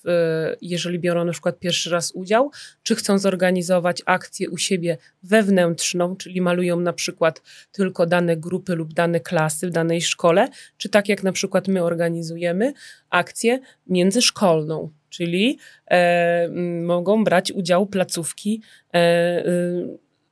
[0.62, 2.52] jeżeli biorą na przykład pierwszy raz udział,
[2.84, 7.42] czy chcą zorganizować akcję u siebie wewnętrzną, czyli malują na przykład
[7.72, 11.84] tylko dane grupy lub dane klasy w danej szkole, czy tak jak na przykład my
[11.84, 12.74] organizujemy
[13.10, 16.50] akcję międzyszkolną, czyli e,
[16.82, 18.62] mogą brać udział placówki
[18.94, 19.44] e, e,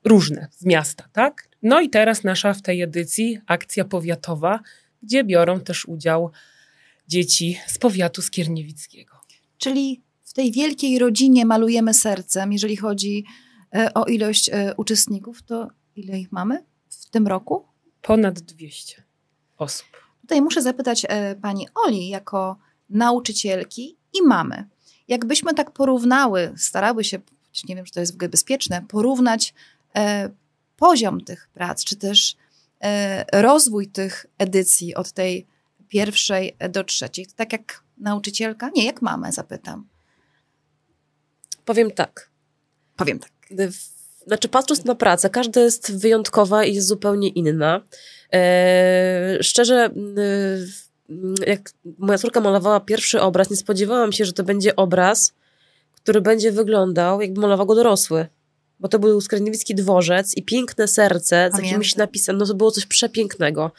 [0.05, 1.47] różne z miasta, tak?
[1.61, 4.59] No i teraz nasza w tej edycji akcja powiatowa
[5.03, 6.31] gdzie biorą też udział
[7.07, 9.15] dzieci z powiatu skierniewickiego.
[9.57, 13.25] Czyli w tej wielkiej rodzinie malujemy sercem, jeżeli chodzi
[13.75, 17.65] e, o ilość e, uczestników, to ile ich mamy w tym roku?
[18.01, 19.03] Ponad 200
[19.57, 19.87] osób.
[20.21, 22.57] Tutaj muszę zapytać e, pani Oli, jako
[22.89, 24.67] nauczycielki i mamy.
[25.07, 27.19] Jakbyśmy tak porównały, starały się,
[27.69, 29.53] nie wiem, czy to jest w ogóle bezpieczne, porównać
[30.77, 32.35] poziom tych prac, czy też
[33.33, 35.47] rozwój tych edycji od tej
[35.87, 37.27] pierwszej do trzeciej.
[37.35, 38.69] Tak jak nauczycielka?
[38.75, 39.87] Nie, jak mamę zapytam.
[41.65, 42.29] Powiem tak.
[42.95, 43.31] Powiem tak.
[44.27, 47.81] Znaczy, patrząc na pracę, każda jest wyjątkowa i jest zupełnie inna.
[48.31, 49.89] Eee, szczerze,
[51.47, 55.33] jak moja córka malowała pierwszy obraz, nie spodziewałam się, że to będzie obraz,
[55.95, 58.27] który będzie wyglądał, jakby malował go dorosły
[58.81, 62.85] bo to był Skierniewicki dworzec i piękne serce z jakimś napisem, no to było coś
[62.85, 63.71] przepięknego.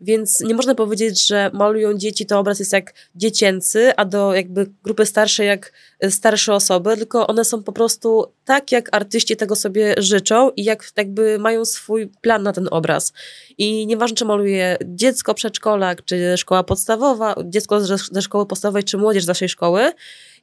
[0.00, 4.70] Więc nie można powiedzieć, że malują dzieci, to obraz jest jak dziecięcy, a do jakby
[4.84, 5.72] grupy starszej jak
[6.10, 10.84] starsze osoby, tylko one są po prostu tak, jak artyści tego sobie życzą i jak
[10.96, 13.12] jakby mają swój plan na ten obraz.
[13.58, 17.80] I nieważne, czy maluje dziecko, przedszkolak, czy szkoła podstawowa, dziecko
[18.12, 19.92] ze szkoły podstawowej, czy młodzież z naszej szkoły,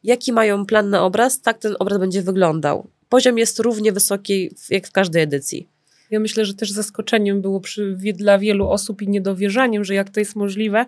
[0.04, 2.88] jaki mają plan na obraz, tak ten obraz będzie wyglądał.
[3.10, 5.68] Poziom jest równie wysoki jak w każdej edycji.
[6.12, 10.20] Ja myślę, że też zaskoczeniem było przy, dla wielu osób i niedowierzaniem, że jak to
[10.20, 10.86] jest możliwe,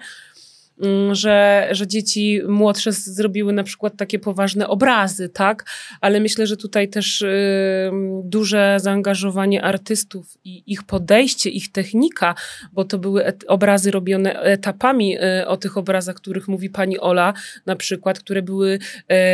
[1.12, 5.66] że, że dzieci młodsze zrobiły na przykład takie poważne obrazy, tak?
[6.02, 7.92] Ale myślę, że tutaj też y,
[8.24, 12.36] duże zaangażowanie artystów i ich podejście, ich technika,
[12.74, 17.34] bo to były obrazy robione etapami y, o tych obrazach, których mówi pani Ola,
[17.66, 18.80] na przykład, które były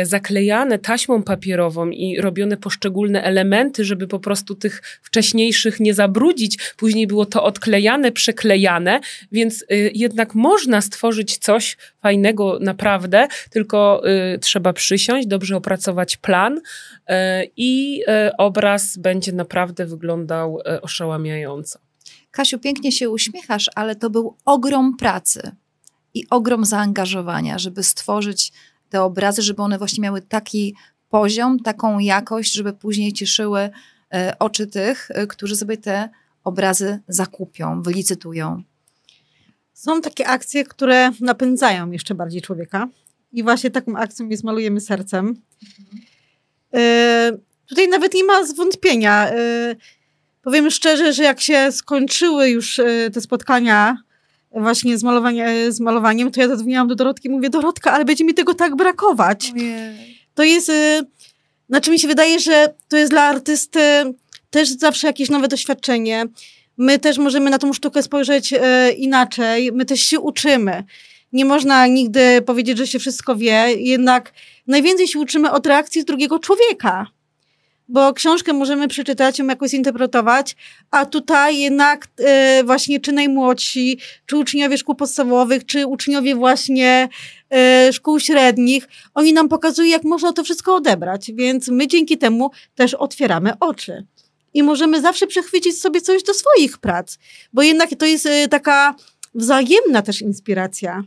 [0.02, 6.58] y, zaklejane taśmą papierową i robione poszczególne elementy, żeby po prostu tych wcześniejszych nie zabrudzić.
[6.76, 9.00] Później było to odklejane, przeklejane,
[9.32, 14.02] więc jednak można stworzyć coś fajnego naprawdę, tylko
[14.34, 17.12] y, trzeba przysiąść, dobrze opracować plan y,
[17.56, 21.78] i y, obraz będzie naprawdę wyglądał y, oszałamiająco.
[22.30, 25.52] Kasiu, pięknie się uśmiechasz, ale to był ogrom pracy
[26.14, 28.52] i ogrom zaangażowania, żeby stworzyć
[28.88, 30.74] te obrazy, żeby one właśnie miały taki
[31.08, 36.08] poziom, taką jakość, żeby później cieszyły y, oczy tych, którzy sobie te
[36.44, 38.62] obrazy zakupią, wylicytują.
[39.76, 42.88] Są takie akcje, które napędzają jeszcze bardziej człowieka.
[43.32, 45.26] I właśnie taką akcją jest Malujemy Sercem.
[46.72, 47.38] Mhm.
[47.68, 49.32] tutaj nawet nie ma zwątpienia.
[49.32, 49.76] Y,
[50.42, 53.96] powiem szczerze, że jak się skończyły już y, te spotkania
[54.50, 58.24] właśnie z, malowania, z malowaniem, to ja zadzwoniłam do Dorotki i mówię, Dorotka, ale będzie
[58.24, 59.52] mi tego tak brakować.
[59.54, 60.18] Ojej.
[60.34, 60.72] To jest,
[61.68, 63.80] znaczy mi się wydaje, że to jest dla artysty
[64.50, 66.26] też zawsze jakieś nowe doświadczenie
[66.78, 70.84] my też możemy na tą sztukę spojrzeć e, inaczej, my też się uczymy.
[71.32, 74.32] Nie można nigdy powiedzieć, że się wszystko wie, jednak
[74.66, 77.06] najwięcej się uczymy od reakcji drugiego człowieka.
[77.88, 80.56] Bo książkę możemy przeczytać, ją jakoś zinterpretować,
[80.90, 87.08] a tutaj jednak e, właśnie czy najmłodsi, czy uczniowie szkół podstawowych, czy uczniowie właśnie
[87.50, 92.50] e, szkół średnich, oni nam pokazują, jak można to wszystko odebrać, więc my dzięki temu
[92.74, 94.06] też otwieramy oczy
[94.56, 97.18] i możemy zawsze przechwycić sobie coś do swoich prac,
[97.52, 98.94] bo jednak to jest y, taka
[99.34, 101.02] wzajemna też inspiracja.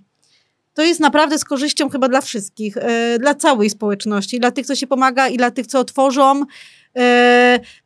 [0.74, 4.76] To jest naprawdę z korzyścią chyba dla wszystkich, y, dla całej społeczności, dla tych, co
[4.76, 6.46] się pomaga i dla tych, co tworzą, y,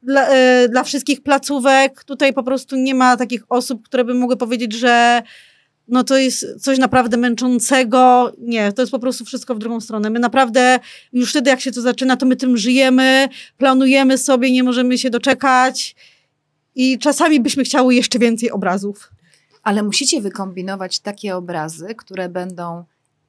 [0.04, 0.28] dla,
[0.69, 2.04] dla wszystkich placówek.
[2.04, 5.23] Tutaj po prostu nie ma takich osób, które by mogły powiedzieć, że
[5.88, 8.32] no to jest coś naprawdę męczącego.
[8.39, 10.10] Nie, to jest po prostu wszystko w drugą stronę.
[10.10, 10.80] My naprawdę
[11.13, 15.10] już wtedy, jak się to zaczyna, to my tym żyjemy, planujemy sobie, nie możemy się
[15.10, 15.96] doczekać
[16.76, 19.10] i czasami byśmy chciały jeszcze więcej obrazów.
[19.63, 22.84] Ale musicie wykombinować takie obrazy, które będą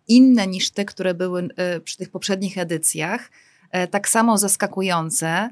[0.09, 3.31] inne niż te, które były e, przy tych poprzednich edycjach,
[3.71, 5.51] e, tak samo zaskakujące,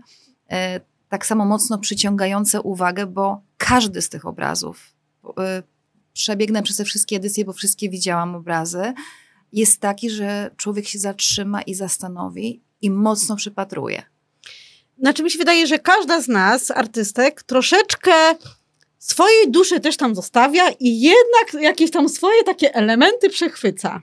[0.51, 4.93] e, tak samo mocno przyciągające uwagę, bo każdy z tych obrazów
[6.13, 8.93] przebiegnę przez te wszystkie edycje, bo wszystkie widziałam obrazy,
[9.53, 14.03] jest taki, że człowiek się zatrzyma i zastanowi i mocno przypatruje.
[14.99, 18.13] Znaczy mi się wydaje, że każda z nas, artystek, troszeczkę
[18.99, 24.03] swojej duszy też tam zostawia i jednak jakieś tam swoje takie elementy przechwyca.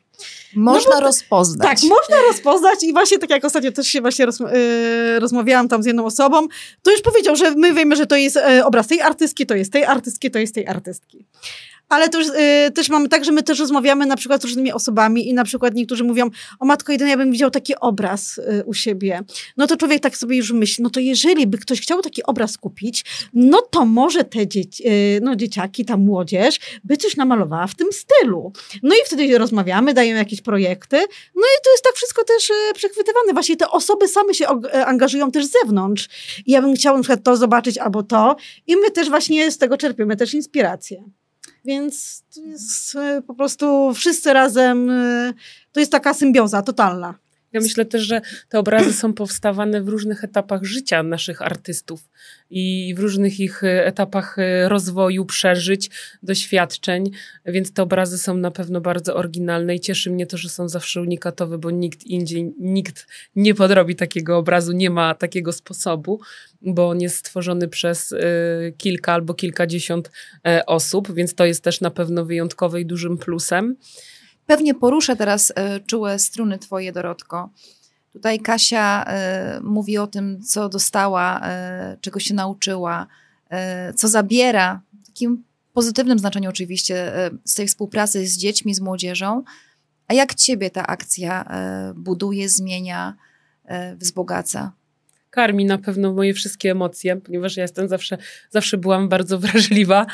[0.56, 1.82] Można no rozpoznać.
[1.82, 5.84] Tak, można rozpoznać i właśnie tak jak ostatnio też się właśnie roz, yy, rozmawiałam tam
[5.84, 6.48] z jedną osobą,
[6.82, 9.74] to już powiedział, że my wiemy, że to jest yy, obraz tej artystki, to jest
[9.74, 11.26] tej artystki, to jest tej artystki.
[11.90, 15.30] Ale już, y, też mamy tak, że my też rozmawiamy na przykład z różnymi osobami
[15.30, 18.74] i na przykład niektórzy mówią, o matko jedynie ja bym widział taki obraz y, u
[18.74, 19.22] siebie.
[19.58, 22.58] No to człowiek tak sobie już myśli, no to jeżeli by ktoś chciał taki obraz
[22.58, 27.76] kupić, no to może te dzieci, y, no dzieciaki, ta młodzież by coś namalowała w
[27.76, 28.54] tym stylu.
[28.84, 30.98] No i wtedy rozmawiamy, dają jakieś projekty,
[31.36, 33.34] no i to jest tak wszystko też przechwytywane.
[33.34, 34.46] Właśnie te osoby same się
[34.86, 36.10] angażują też z zewnątrz.
[36.46, 38.36] I ja bym chciała na przykład to zobaczyć albo to
[38.68, 41.19] i my też właśnie z tego czerpiemy też inspirację.
[41.66, 45.34] Więc to jest e, po prostu wszyscy razem, e,
[45.72, 47.16] to jest taka symbioza totalna.
[47.54, 52.10] Ja myślę też, że te obrazy są powstawane w różnych etapach życia naszych artystów
[52.50, 55.90] i w różnych ich e, etapach rozwoju, przeżyć,
[56.24, 57.12] doświadczeń,
[57.46, 61.02] więc te obrazy są na pewno bardzo oryginalne i cieszy mnie to, że są zawsze
[61.02, 66.20] unikatowe, bo nikt indziej, nikt nie podrobi takiego obrazu, nie ma takiego sposobu
[66.62, 68.18] bo on jest stworzony przez y,
[68.78, 70.12] kilka albo kilkadziesiąt
[70.68, 73.76] osób, więc to jest też na pewno wyjątkowe i dużym plusem.
[74.50, 75.54] Pewnie poruszę teraz y,
[75.86, 77.50] czułe struny twoje, Dorotko.
[78.14, 79.06] Tutaj Kasia
[79.62, 81.42] mówi o tym, co dostała,
[82.02, 83.08] czego się nauczyła,
[83.96, 87.14] co zabiera, w takim pozytywnym znaczeniu oczywiście,
[87.46, 89.44] z tej współpracy z dziećmi, z młodzieżą.
[90.08, 91.46] A jak ciebie ta akcja
[91.96, 93.16] buduje, zmienia,
[93.98, 94.72] wzbogaca?
[95.30, 98.18] Karmi na pewno moje wszystkie emocje, ponieważ ja jestem zawsze,
[98.50, 100.06] zawsze byłam bardzo wrażliwa.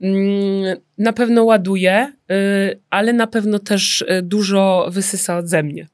[0.00, 0.80] Mhm.
[0.98, 5.86] Na pewno ładuje, y, ale na pewno też y, dużo wysysa ode mnie.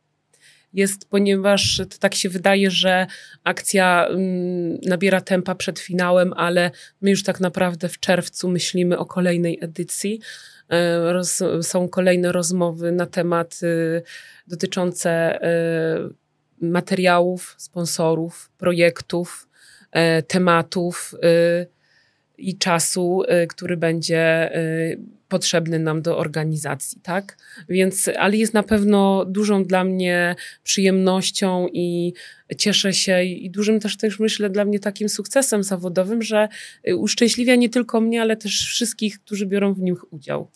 [0.73, 3.07] jest, ponieważ tak się wydaje, że
[3.45, 9.07] akcja mm, nabiera tempa przed finałem, ale my już tak naprawdę w czerwcu myślimy o
[9.07, 10.21] kolejnej edycji.
[10.69, 14.03] E, roz, są kolejne rozmowy na temat y,
[14.47, 15.39] dotyczące
[16.09, 16.26] y,
[16.61, 19.49] materiałów, sponsorów, projektów,
[20.19, 21.15] y, tematów
[22.39, 24.51] i czasu, który będzie
[25.29, 27.37] potrzebny nam do organizacji, tak?
[27.69, 32.13] Więc, ale jest na pewno dużą dla mnie przyjemnością i
[32.59, 36.49] cieszę się i dużym też też myślę dla mnie takim sukcesem zawodowym, że
[36.97, 40.51] uszczęśliwia nie tylko mnie, ale też wszystkich, którzy biorą w nim udział.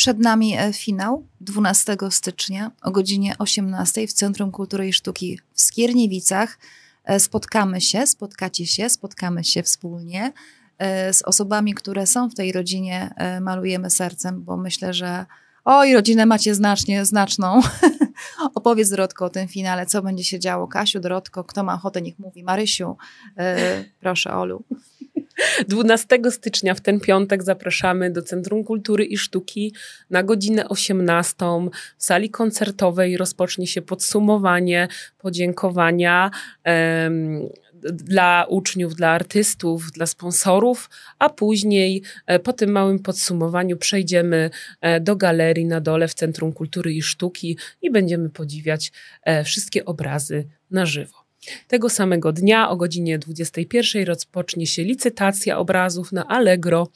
[0.00, 5.60] Przed nami e, finał 12 stycznia o godzinie 18 w Centrum Kultury i Sztuki w
[5.60, 6.58] Skierniewicach.
[7.04, 10.32] E, spotkamy się, spotkacie się, spotkamy się wspólnie
[10.78, 15.26] e, z osobami, które są w tej rodzinie Malujemy Sercem, bo myślę, że
[15.64, 17.60] oj, rodzinę macie znacznie, znaczną.
[18.54, 20.68] Opowiedz Dorotko o tym finale, co będzie się działo.
[20.68, 22.44] Kasiu, Dorotko, kto ma ochotę, niech mówi.
[22.44, 22.96] Marysiu,
[24.00, 24.64] proszę Olu.
[25.68, 29.74] 12 stycznia w ten piątek zapraszamy do Centrum Kultury i Sztuki
[30.10, 31.46] na godzinę 18
[31.98, 36.30] w sali koncertowej rozpocznie się podsumowanie, podziękowania.
[36.64, 37.48] Um,
[37.82, 44.50] dla uczniów, dla artystów, dla sponsorów, a później e, po tym małym podsumowaniu przejdziemy
[44.80, 49.84] e, do galerii na dole w Centrum Kultury i Sztuki i będziemy podziwiać e, wszystkie
[49.84, 51.19] obrazy na żywo.
[51.68, 56.88] Tego samego dnia o godzinie 21 rozpocznie się licytacja obrazów na Allegro,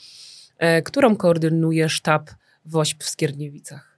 [0.59, 2.31] e, którą koordynuje sztab
[2.65, 3.94] WOŚP w Skierniewicach.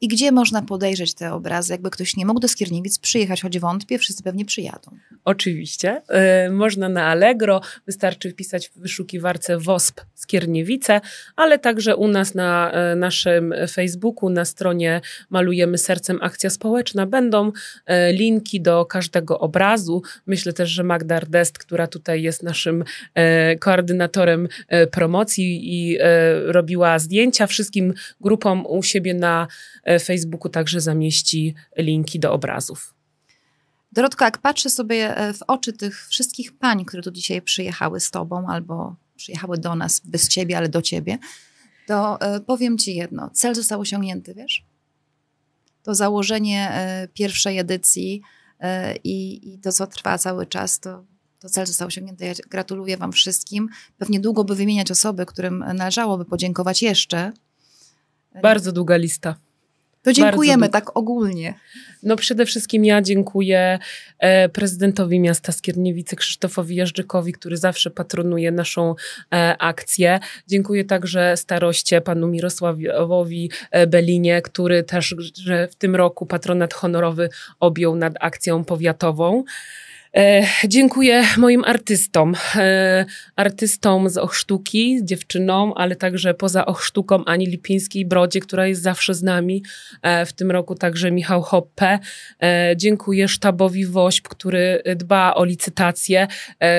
[0.00, 1.72] I gdzie można podejrzeć te obrazy?
[1.72, 4.90] Jakby ktoś nie mógł do Skierniewic przyjechać, choć wątpię, wszyscy pewnie przyjadą.
[5.24, 6.02] Oczywiście.
[6.44, 11.00] Yy, można na Allegro, wystarczy wpisać w wyszukiwarce WOSP Skierniewice,
[11.36, 17.48] ale także u nas na y, naszym Facebooku, na stronie Malujemy Sercem Akcja Społeczna będą
[17.48, 17.52] y,
[18.12, 20.02] linki do każdego obrazu.
[20.26, 22.84] Myślę też, że Magda Ardest, która tutaj jest naszym
[23.60, 24.48] koordynatorem
[24.90, 25.98] promocji i
[26.46, 29.46] robiła zdjęcia wszystkim grupom u siebie na
[29.85, 32.94] E, Facebooku także zamieści linki do obrazów.
[33.92, 38.10] Dorotko, jak patrzę sobie e, w oczy tych wszystkich pań, które tu dzisiaj przyjechały z
[38.10, 41.18] tobą albo przyjechały do nas bez ciebie, ale do ciebie,
[41.86, 43.30] to e, powiem ci jedno.
[43.30, 44.64] Cel został osiągnięty, wiesz?
[45.82, 46.72] To założenie
[47.14, 48.22] pierwszej edycji
[49.04, 51.04] i, i to, co trwa cały czas, to,
[51.40, 52.24] to cel został osiągnięty.
[52.24, 53.68] Ja gratuluję wam wszystkim.
[53.98, 57.32] Pewnie długo by wymieniać osoby, którym należałoby podziękować jeszcze.
[58.42, 59.36] Bardzo długa lista.
[60.06, 61.54] To dziękujemy tak ogólnie.
[62.02, 63.78] No przede wszystkim ja dziękuję
[64.18, 68.94] e, prezydentowi miasta Skierniewicy Krzysztofowi Jażdżykowi, który zawsze patronuje naszą
[69.32, 70.20] e, akcję.
[70.46, 77.28] Dziękuję także staroście panu Mirosławowi e, Belinie, który też że w tym roku patronat honorowy
[77.60, 79.44] objął nad akcją powiatową.
[80.16, 83.04] E, dziękuję moim artystom, e,
[83.36, 89.62] artystom z Ochsztuki, dziewczynom, ale także poza Ochsztuką Ani Lipińskiej-Brodzie, która jest zawsze z nami,
[90.02, 91.98] e, w tym roku także Michał Hoppe.
[92.76, 96.26] Dziękuję sztabowi WOŚP, który dba o licytacje,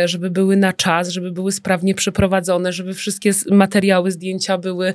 [0.05, 4.93] żeby były na czas, żeby były sprawnie przeprowadzone, żeby wszystkie materiały, zdjęcia były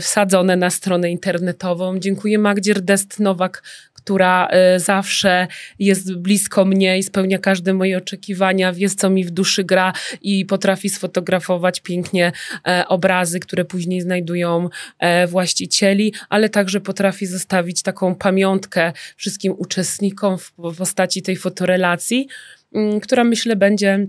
[0.00, 1.98] wsadzone na stronę internetową.
[1.98, 3.62] Dziękuję Magdzie Rdest-Nowak,
[4.06, 5.46] która zawsze
[5.78, 9.92] jest blisko mnie i spełnia każde moje oczekiwania, wie co mi w duszy gra
[10.22, 12.32] i potrafi sfotografować pięknie
[12.68, 20.38] e, obrazy, które później znajdują e, właścicieli, ale także potrafi zostawić taką pamiątkę wszystkim uczestnikom
[20.38, 22.28] w postaci tej fotorelacji,
[22.74, 24.06] m, która myślę będzie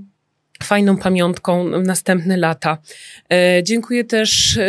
[0.63, 2.77] fajną pamiątką następne lata.
[3.31, 4.59] E, dziękuję też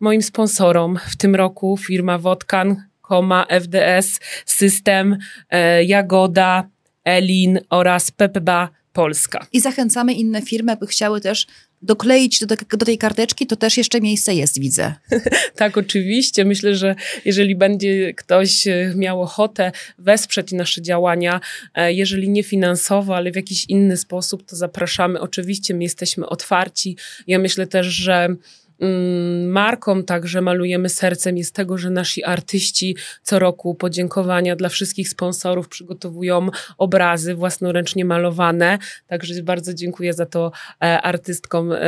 [0.00, 5.18] moim sponsorom w tym roku, firma Wodkan, Koma, FDS, System,
[5.50, 6.68] e, Jagoda,
[7.04, 9.46] Elin oraz Pepba Polska.
[9.52, 11.46] I zachęcamy inne firmy, aby chciały też
[11.82, 14.94] dokleić do, do, tej karteczki, to też jeszcze miejsce jest, widzę.
[15.56, 16.44] tak, oczywiście.
[16.44, 16.94] Myślę, że
[17.24, 21.40] jeżeli będzie ktoś e, miał ochotę wesprzeć nasze działania,
[21.74, 25.20] e, jeżeli nie finansowo, ale w jakiś inny sposób, to zapraszamy.
[25.20, 26.96] Oczywiście my jesteśmy otwarci.
[27.26, 28.28] Ja myślę też, że
[29.46, 35.68] marką także malujemy sercem jest tego, że nasi artyści co roku podziękowania dla wszystkich sponsorów
[35.68, 38.78] przygotowują obrazy własnoręcznie malowane.
[39.06, 41.78] Także bardzo dziękuję za to e, artystkom e,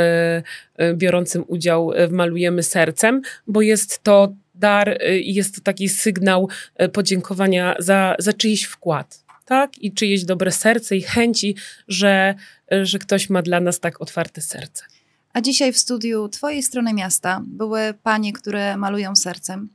[0.76, 6.48] e, biorącym udział w Malujemy Sercem, bo jest to dar i jest to taki sygnał
[6.92, 9.24] podziękowania za, za czyjś wkład.
[9.44, 9.78] Tak?
[9.78, 11.56] I czyjeś dobre serce i chęci,
[11.88, 12.34] że,
[12.82, 14.84] że ktoś ma dla nas tak otwarte serce.
[15.32, 19.68] A dzisiaj w studiu Twojej strony miasta były panie, które malują sercem.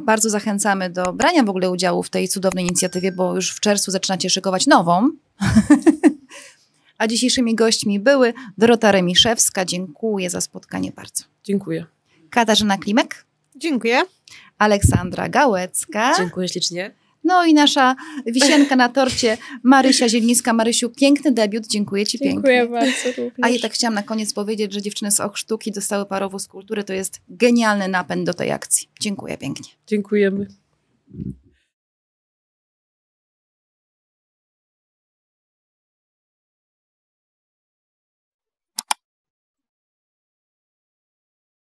[0.00, 3.90] Bardzo zachęcamy do brania w ogóle udziału w tej cudownej inicjatywie, bo już w czerwcu
[3.90, 5.10] zaczynacie szykować nową.
[6.98, 9.64] A dzisiejszymi gośćmi były Dorota Remiszewska.
[9.64, 11.24] Dziękuję za spotkanie bardzo.
[11.44, 11.86] Dziękuję.
[12.30, 13.24] Katarzyna Klimek.
[13.56, 14.02] Dziękuję.
[14.58, 16.14] Aleksandra Gałecka.
[16.18, 16.94] Dziękuję ślicznie.
[17.24, 17.96] No i nasza
[18.26, 20.52] wisienka na torcie Marysia Zielińska.
[20.52, 21.66] Marysiu, piękny debiut.
[21.66, 22.80] Dziękuję Ci Dziękuję pięknie.
[22.80, 23.38] bardzo również.
[23.42, 26.84] A ja tak chciałam na koniec powiedzieć, że dziewczyny z Och Sztuki dostały parowóz kultury.
[26.84, 28.88] To jest genialny napęd do tej akcji.
[29.00, 29.68] Dziękuję pięknie.
[29.86, 30.46] Dziękujemy.